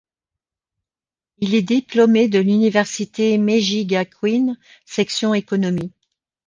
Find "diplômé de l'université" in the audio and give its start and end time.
1.61-3.37